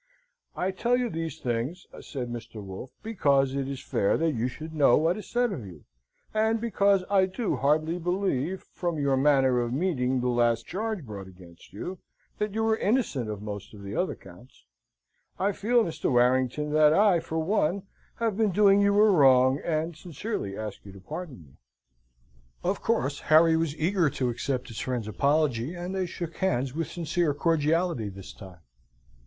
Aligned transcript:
"I 0.55 0.71
tell 0.71 0.97
you 0.97 1.11
these 1.11 1.37
things," 1.37 1.85
said 1.99 2.29
Mr. 2.33 2.55
Wolfe, 2.59 2.89
"because 3.03 3.53
it 3.53 3.67
is 3.67 3.79
fair 3.83 4.17
that 4.17 4.31
you 4.31 4.47
should 4.47 4.73
know 4.73 4.97
what 4.97 5.15
is 5.15 5.29
said 5.29 5.51
of 5.51 5.63
you, 5.63 5.83
and 6.33 6.59
because 6.59 7.03
I 7.07 7.27
do 7.27 7.55
heartily 7.57 7.99
believe, 7.99 8.63
from 8.73 8.97
your 8.97 9.15
manner 9.15 9.59
of 9.59 9.71
meeting 9.71 10.19
the 10.19 10.27
last 10.27 10.65
charge 10.65 11.05
brought 11.05 11.27
against 11.27 11.71
you, 11.71 11.99
that 12.39 12.55
you 12.55 12.65
are 12.69 12.77
innocent 12.77 13.29
of 13.29 13.43
most 13.43 13.75
of 13.75 13.83
the 13.83 13.95
other 13.95 14.15
counts. 14.15 14.65
I 15.37 15.51
feel, 15.51 15.83
Mr. 15.83 16.09
Warrington, 16.11 16.71
that 16.73 16.93
I, 16.93 17.19
for 17.19 17.37
one, 17.37 17.83
have 18.15 18.35
been 18.35 18.49
doing 18.49 18.81
you 18.81 18.99
a 18.99 19.05
wrong; 19.07 19.59
and 19.63 19.95
sincerely 19.95 20.57
ask 20.57 20.83
you 20.83 20.91
to 20.93 20.99
pardon 20.99 21.43
me." 21.43 21.53
Of 22.63 22.81
course, 22.81 23.19
Harry 23.19 23.55
was 23.55 23.77
eager 23.77 24.09
to 24.09 24.29
accept 24.31 24.69
his 24.69 24.79
friend's 24.79 25.07
apology, 25.07 25.75
and 25.75 25.93
they 25.93 26.07
shook 26.07 26.37
hands 26.37 26.73
with 26.73 26.87
sincere 26.89 27.35
cordiality 27.35 28.09
this 28.09 28.33
time. 28.33 28.61